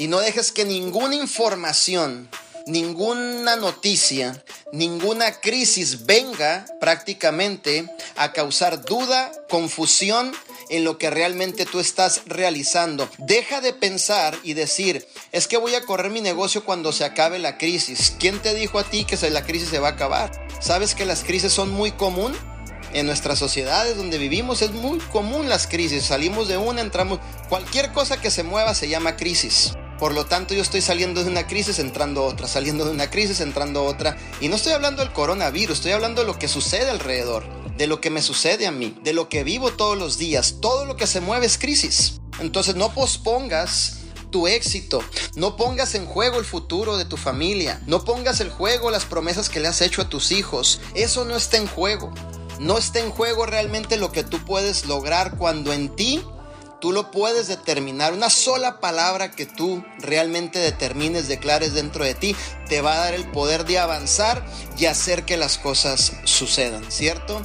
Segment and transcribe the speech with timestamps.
[0.00, 2.30] y no dejes que ninguna información,
[2.64, 4.42] ninguna noticia,
[4.72, 7.86] ninguna crisis venga prácticamente
[8.16, 10.32] a causar duda, confusión
[10.70, 13.10] en lo que realmente tú estás realizando.
[13.18, 17.38] Deja de pensar y decir, es que voy a correr mi negocio cuando se acabe
[17.38, 18.14] la crisis.
[18.18, 20.32] ¿Quién te dijo a ti que la crisis se va a acabar?
[20.62, 22.34] ¿Sabes que las crisis son muy común?
[22.94, 26.06] En nuestras sociedades donde vivimos es muy común las crisis.
[26.06, 27.20] Salimos de una, entramos...
[27.50, 29.74] Cualquier cosa que se mueva se llama crisis.
[30.00, 33.42] Por lo tanto, yo estoy saliendo de una crisis, entrando otra, saliendo de una crisis,
[33.42, 34.16] entrando otra.
[34.40, 37.44] Y no estoy hablando del coronavirus, estoy hablando de lo que sucede alrededor,
[37.76, 40.56] de lo que me sucede a mí, de lo que vivo todos los días.
[40.62, 42.22] Todo lo que se mueve es crisis.
[42.40, 43.98] Entonces no pospongas
[44.30, 45.04] tu éxito.
[45.34, 47.82] No pongas en juego el futuro de tu familia.
[47.86, 50.80] No pongas en juego las promesas que le has hecho a tus hijos.
[50.94, 52.10] Eso no está en juego.
[52.58, 56.24] No está en juego realmente lo que tú puedes lograr cuando en ti
[56.80, 58.12] Tú lo puedes determinar.
[58.12, 62.34] Una sola palabra que tú realmente determines, declares dentro de ti,
[62.68, 64.44] te va a dar el poder de avanzar
[64.78, 67.42] y hacer que las cosas sucedan, ¿cierto?